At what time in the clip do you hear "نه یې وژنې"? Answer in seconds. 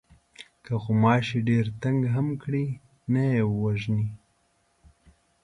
3.13-4.07